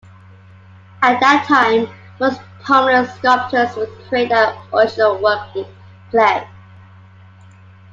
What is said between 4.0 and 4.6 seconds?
create their